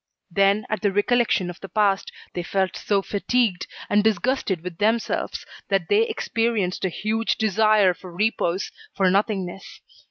[0.31, 5.45] Then, at the recollection of the past, they felt so fatigued and disgusted with themselves,
[5.69, 9.81] that they experienced a huge desire for repose, for nothingness.